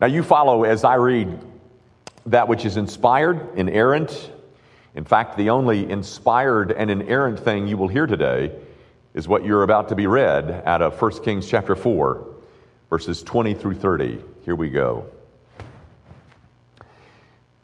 [0.00, 1.38] Now, you follow as I read
[2.26, 4.30] that which is inspired, and inerrant.
[4.94, 8.52] In fact, the only inspired and inerrant thing you will hear today
[9.14, 12.26] is what you're about to be read out of 1 Kings chapter 4,
[12.90, 14.18] verses 20 through 30.
[14.44, 15.06] Here we go.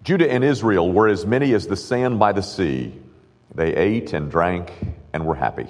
[0.04, 2.92] Judah and Israel were as many as the sand by the sea.
[3.54, 4.72] They ate and drank
[5.12, 5.66] and were happy.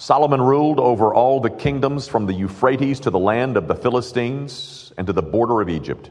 [0.00, 4.94] Solomon ruled over all the kingdoms from the Euphrates to the land of the Philistines
[4.96, 6.10] and to the border of Egypt.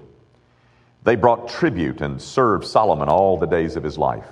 [1.03, 4.29] They brought tribute and served Solomon all the days of his life.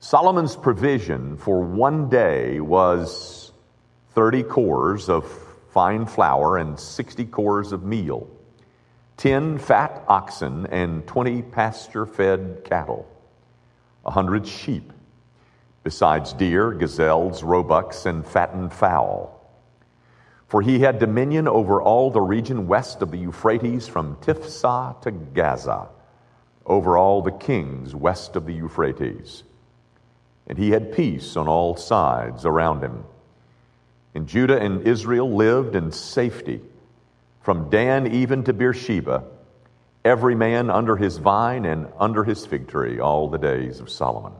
[0.00, 3.52] Solomon's provision for one day was
[4.12, 5.30] 30 cors of
[5.68, 8.30] fine flour and 60 cors of meal
[9.18, 13.06] 10 fat oxen and 20 pasture fed cattle,
[14.06, 14.90] a 100 sheep,
[15.82, 19.38] besides deer, gazelles, roebucks, and fattened fowl.
[20.46, 25.10] For he had dominion over all the region west of the Euphrates from Tiphsah to
[25.10, 25.88] Gaza,
[26.66, 29.42] over all the kings west of the Euphrates.
[30.46, 33.04] And he had peace on all sides around him.
[34.14, 36.60] And Judah and Israel lived in safety
[37.40, 39.24] from Dan even to Beersheba,
[40.04, 44.32] every man under his vine and under his fig tree all the days of Solomon.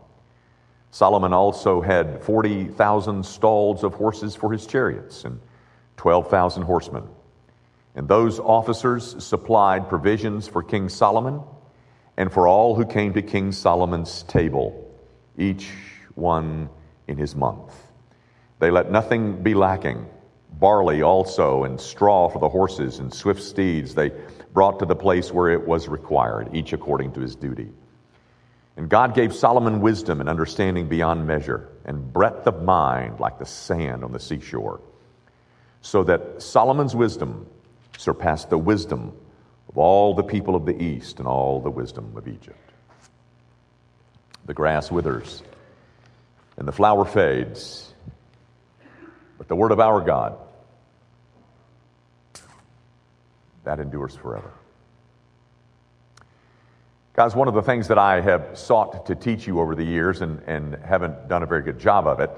[0.93, 5.41] Solomon also had 40,000 stalls of horses for his chariots and
[5.97, 7.03] 12,000 horsemen.
[7.97, 11.41] And those officers supplied provisions for King Solomon
[12.17, 14.95] and for all who came to King Solomon's table,
[15.37, 15.70] each
[16.15, 16.69] one
[17.09, 17.75] in his month.
[18.61, 20.07] They let nothing be lacking
[20.63, 24.13] barley also, and straw for the horses, and swift steeds they
[24.53, 27.69] brought to the place where it was required, each according to his duty.
[28.77, 33.47] And God gave Solomon wisdom and understanding beyond measure, and breadth of mind like the
[33.47, 34.81] sand on the seashore,
[35.83, 37.47] so that Solomon's wisdom
[37.98, 39.12] surpassed the wisdom
[39.69, 42.70] of all the people of the east and all the wisdom of Egypt.
[44.47, 45.42] The grass withers
[46.57, 47.92] and the flower fades
[49.42, 50.39] but the word of our God,
[53.64, 54.52] that endures forever.
[57.14, 60.23] Guys, one of the things that I have sought to teach you over the years
[60.23, 62.30] and, and haven't done a very good job of it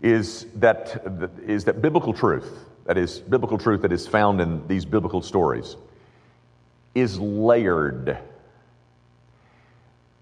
[0.00, 1.02] is that,
[1.44, 2.48] is that biblical truth,
[2.84, 5.74] that is, biblical truth that is found in these biblical stories,
[6.94, 8.18] is layered.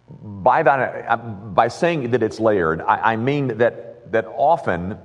[0.08, 4.96] By, that, uh, by saying that it's layered, I, I mean that, that often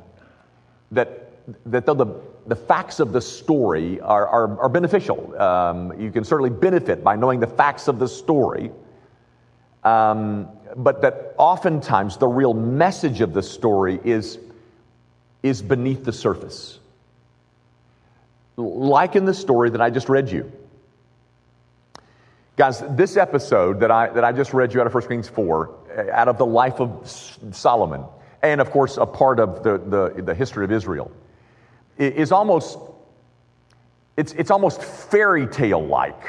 [0.92, 1.34] that,
[1.66, 6.24] that though the, the facts of the story are, are, are beneficial, um, you can
[6.24, 8.72] certainly benefit by knowing the facts of the story,
[9.84, 14.40] um, but that oftentimes the real message of the story is,
[15.44, 16.80] is beneath the surface.
[18.58, 20.52] Like in the story that I just read you.
[22.58, 26.10] Guys, this episode that I, that I just read you out of 1 Kings 4,
[26.12, 27.08] out of the life of
[27.52, 28.04] Solomon,
[28.42, 31.12] and of course, a part of the, the, the history of Israel,
[32.00, 32.78] is almost,
[34.18, 36.22] it's, it's almost fairy tale like.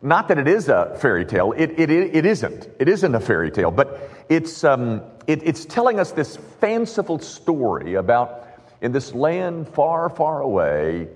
[0.00, 2.68] Not that it is a fairy tale, it, it, it isn't.
[2.78, 7.94] It isn't a fairy tale, but it's, um, it, it's telling us this fanciful story
[7.94, 8.46] about
[8.80, 11.08] in this land far, far away,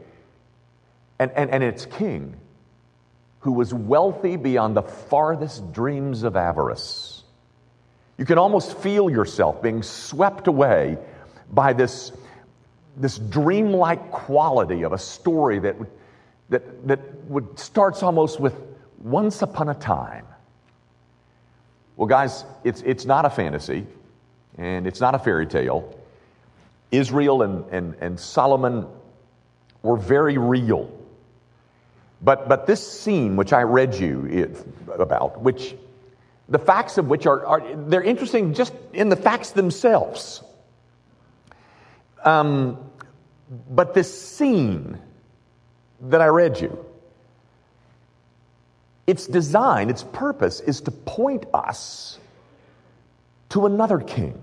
[1.19, 2.37] and, and, and its king
[3.41, 7.23] who was wealthy beyond the farthest dreams of avarice
[8.23, 10.99] you can almost feel yourself being swept away
[11.51, 12.13] by this,
[12.97, 15.77] this dreamlike quality of a story that,
[16.51, 18.55] that, that would, starts almost with
[18.99, 20.27] once upon a time.
[21.97, 23.87] Well, guys, it's, it's not a fantasy
[24.59, 25.99] and it's not a fairy tale.
[26.91, 28.87] Israel and, and, and Solomon
[29.83, 30.91] were very real.
[32.21, 34.55] But, but this scene, which I read you
[34.97, 35.75] about, which
[36.49, 40.43] the facts of which are, are they're interesting just in the facts themselves.
[42.25, 42.79] Um,
[43.71, 44.99] but this scene
[46.03, 46.85] that I read you,
[49.07, 52.19] its design, its purpose is to point us
[53.51, 54.41] to another king.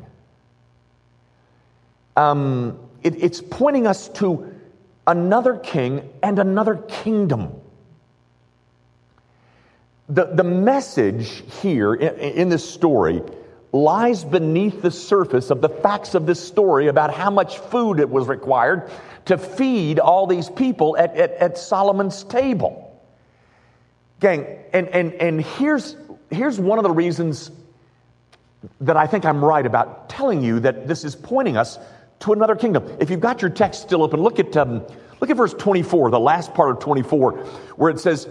[2.16, 4.54] Um, it, it's pointing us to
[5.08, 7.60] another king and another kingdom.
[10.10, 13.22] The, the message here in, in this story
[13.72, 18.10] lies beneath the surface of the facts of this story about how much food it
[18.10, 18.90] was required
[19.26, 22.86] to feed all these people at, at, at Solomon's table.
[24.20, 25.96] Gang, and, and, and here's,
[26.30, 27.52] here's one of the reasons
[28.82, 31.78] that I think I'm right about telling you that this is pointing us
[32.22, 32.98] to another kingdom.
[33.00, 34.86] If you've got your text still open, look at, um,
[35.20, 37.34] Look at verse 24, the last part of 24,
[37.76, 38.28] where it says,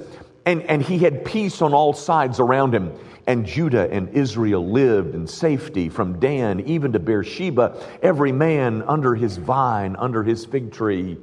[0.48, 2.94] and, and he had peace on all sides around him.
[3.26, 9.14] And Judah and Israel lived in safety from Dan even to Beersheba, every man under
[9.14, 11.18] his vine, under his fig tree,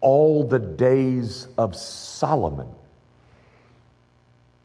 [0.00, 2.68] all the days of Solomon.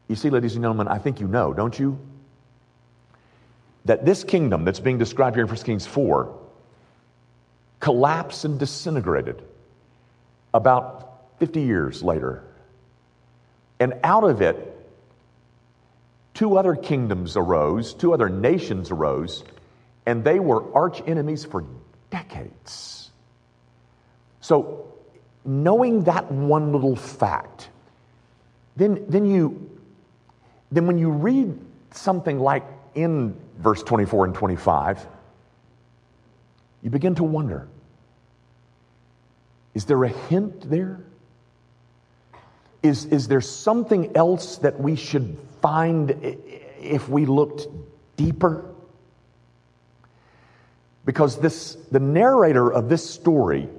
[0.06, 1.98] You see, ladies and gentlemen, I think you know, don't you?
[3.86, 6.32] That this kingdom that's being described here in 1 Kings 4
[7.80, 9.42] collapsed and disintegrated
[10.54, 12.44] about 50 years later.
[13.84, 14.56] And out of it,
[16.32, 19.44] two other kingdoms arose, two other nations arose,
[20.06, 21.66] and they were arch enemies for
[22.08, 23.10] decades.
[24.40, 24.90] So,
[25.44, 27.68] knowing that one little fact,
[28.74, 29.70] then, then you
[30.72, 31.54] then when you read
[31.90, 32.64] something like
[32.94, 35.06] in verse 24 and 25,
[36.82, 37.68] you begin to wonder
[39.74, 41.04] is there a hint there?
[42.84, 46.10] Is, is there something else that we should find
[46.80, 47.66] if we looked
[48.16, 48.66] deeper?
[51.06, 53.70] Because this, the narrator of this story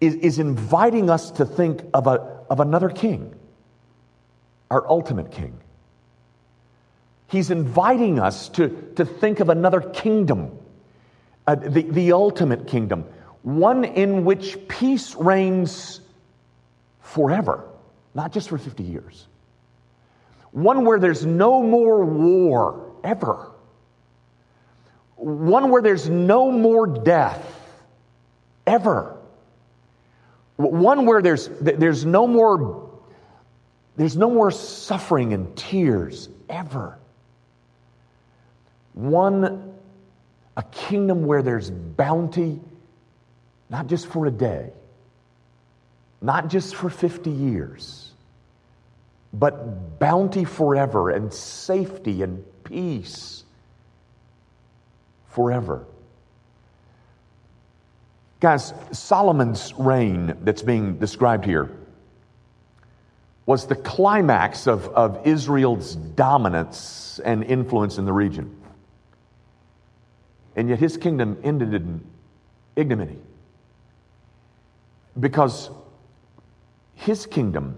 [0.00, 3.34] is, is inviting us to think of, a, of another king,
[4.70, 5.60] our ultimate king.
[7.26, 10.58] He's inviting us to, to think of another kingdom,
[11.46, 13.04] uh, the, the ultimate kingdom,
[13.42, 16.00] one in which peace reigns
[17.00, 17.69] forever,
[18.14, 19.26] not just for 50 years.
[20.52, 23.50] One where there's no more war ever,
[25.16, 27.46] one where there's no more death
[28.66, 29.16] ever,
[30.56, 32.90] one where there's, there's no more
[34.00, 36.98] there's no more suffering and tears ever.
[38.94, 39.74] One,
[40.56, 42.60] a kingdom where there's bounty,
[43.68, 44.72] not just for a day,
[46.22, 48.12] not just for 50 years,
[49.32, 53.44] but bounty forever and safety and peace
[55.28, 55.84] forever.
[58.40, 61.70] Guys, Solomon's reign that's being described here
[63.46, 68.56] was the climax of, of Israel's dominance and influence in the region.
[70.56, 72.04] And yet his kingdom ended in
[72.76, 73.18] ignominy
[75.18, 75.70] because
[77.00, 77.76] his kingdom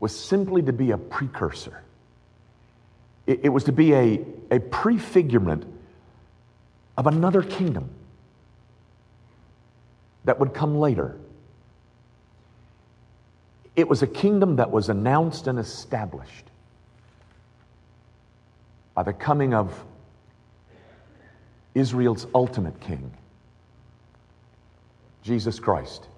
[0.00, 1.82] was simply to be a precursor.
[3.26, 4.20] It, it was to be a,
[4.50, 5.64] a prefigurement
[6.98, 7.88] of another kingdom
[10.24, 11.16] that would come later.
[13.76, 16.44] It was a kingdom that was announced and established
[18.94, 19.72] by the coming of
[21.74, 23.10] Israel's ultimate king,
[25.22, 26.08] Jesus Christ.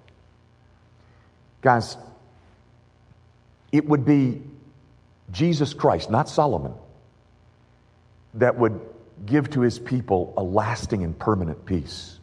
[1.65, 1.97] Guys,
[3.71, 4.39] it would be
[5.31, 6.75] Jesus Christ, not Solomon,
[8.35, 8.79] that would
[9.25, 12.19] give to his people a lasting and permanent peace.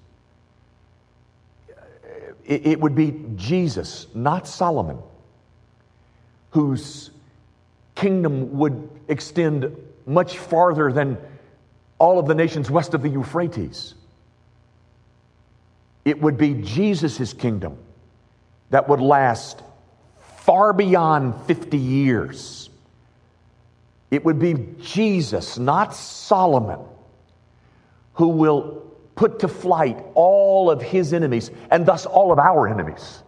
[2.44, 4.98] It would be Jesus, not Solomon,
[6.52, 7.10] whose
[7.96, 11.18] kingdom would extend much farther than
[11.98, 13.94] all of the nations west of the Euphrates.
[16.04, 17.76] It would be Jesus' kingdom
[18.72, 19.62] that would last
[20.38, 22.70] far beyond 50 years.
[24.10, 26.80] It would be Jesus, not Solomon,
[28.14, 28.82] who will
[29.14, 33.22] put to flight all of his enemies and thus all of our enemies.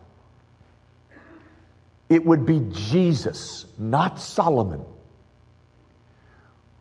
[2.09, 4.83] It would be Jesus, not Solomon,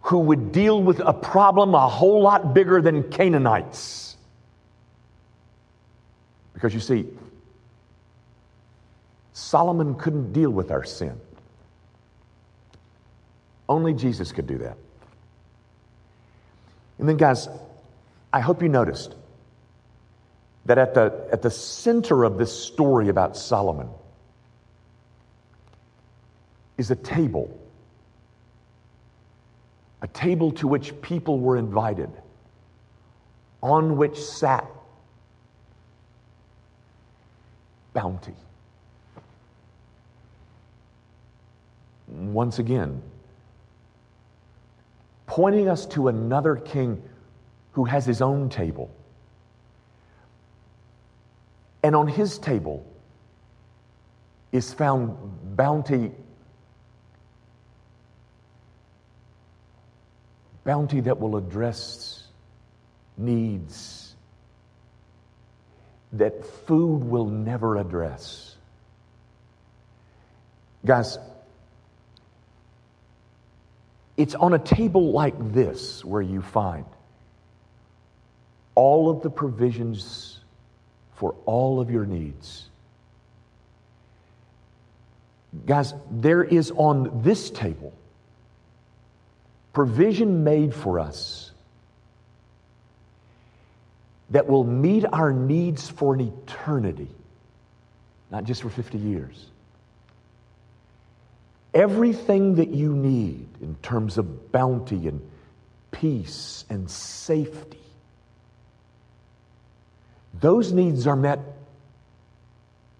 [0.04, 4.16] who would deal with a problem a whole lot bigger than Canaanites.
[6.54, 7.08] Because you see,
[9.34, 11.20] Solomon couldn't deal with our sin.
[13.68, 14.78] Only Jesus could do that.
[17.00, 17.50] And then, guys,
[18.32, 19.16] I hope you noticed
[20.66, 23.90] that at the, at the center of this story about Solomon
[26.78, 27.60] is a table.
[30.02, 32.10] A table to which people were invited,
[33.62, 34.68] on which sat
[37.94, 38.36] bounty.
[42.32, 43.02] Once again,
[45.26, 47.02] pointing us to another king
[47.72, 48.94] who has his own table.
[51.82, 52.86] And on his table
[54.52, 55.18] is found
[55.58, 56.12] bounty,
[60.64, 62.28] bounty that will address
[63.18, 64.04] needs
[66.14, 68.56] that food will never address.
[70.86, 71.18] Guys,
[74.18, 76.86] it's on a table like this where you find
[78.76, 80.40] all of the provisions
[81.16, 82.66] for all of your needs.
[85.66, 87.94] Guys, there is on this table
[89.72, 91.52] provision made for us
[94.30, 97.10] that will meet our needs for an eternity,
[98.32, 99.48] not just for 50 years.
[101.74, 105.22] Everything that you need in terms of bounty and
[105.92, 107.80] peace and safety,
[110.40, 111.40] those needs are met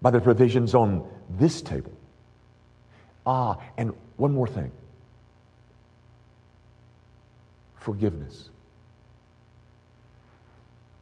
[0.02, 1.92] by the provisions on this table.
[3.26, 4.70] Ah, and one more thing
[7.84, 8.48] forgiveness.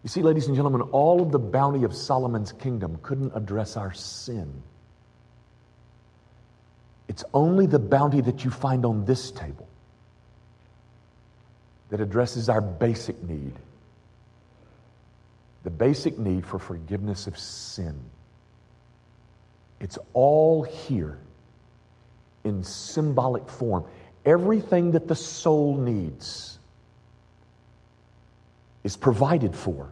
[0.02, 3.93] You see, ladies and gentlemen, all of the bounty of Solomon's kingdom couldn't address our
[3.93, 4.62] sin.
[7.12, 9.69] It's only the bounty that you find on this table
[11.90, 13.52] that addresses our basic need
[15.62, 18.00] the basic need for forgiveness of sin.
[19.78, 21.19] It's all here
[22.45, 23.85] in symbolic form.
[24.25, 26.59] Everything that the soul needs
[28.85, 29.90] is provided for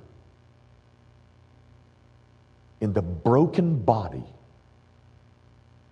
[2.81, 4.25] in the broken body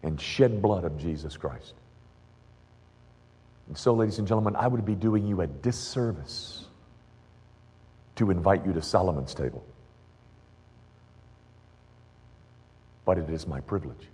[0.02, 1.74] and shed blood of Jesus Christ.
[3.68, 6.64] And so, ladies and gentlemen, I would be doing you a disservice
[8.16, 9.64] to invite you to Solomon's table.
[13.04, 14.08] But it is my privilege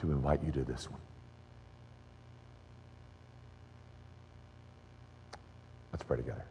[0.00, 1.00] to invite you to this one.
[5.92, 6.44] Let's pray together.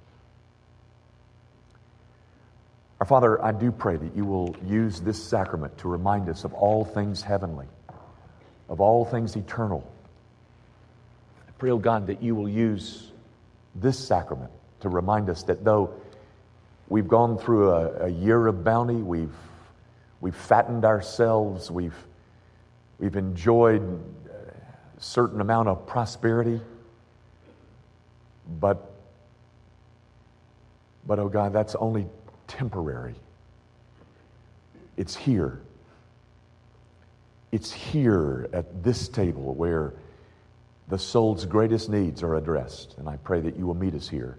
[2.99, 6.53] Our Father, I do pray that you will use this sacrament to remind us of
[6.53, 7.67] all things heavenly,
[8.69, 9.89] of all things eternal.
[11.47, 13.11] I pray, oh God, that you will use
[13.75, 15.93] this sacrament to remind us that though
[16.87, 19.35] we've gone through a, a year of bounty, we've,
[20.21, 21.97] we've fattened ourselves, we've,
[22.99, 23.81] we've enjoyed
[24.29, 26.61] a certain amount of prosperity,
[28.59, 28.89] but
[31.05, 32.07] but oh God, that's only
[32.57, 33.15] temporary.
[34.97, 35.59] It's here.
[37.51, 39.93] It's here at this table where
[40.87, 42.95] the soul's greatest needs are addressed.
[42.97, 44.37] And I pray that you will meet us here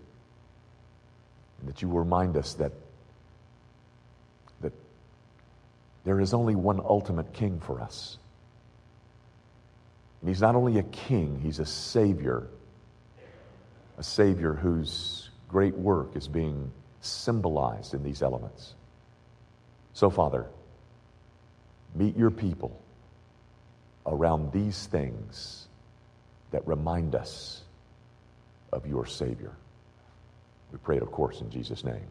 [1.61, 2.73] and that you will remind us that,
[4.61, 4.73] that
[6.04, 8.18] there is only one ultimate king for us.
[10.21, 12.47] And he's not only a king, he's a savior,
[13.99, 16.71] a savior whose great work is being
[17.06, 18.75] symbolized in these elements.
[19.92, 20.46] So, Father,
[21.94, 22.80] meet your people
[24.06, 25.68] around these things
[26.50, 27.62] that remind us
[28.73, 29.52] of your Savior.
[30.73, 32.08] We pray it, of course, in Jesus' name.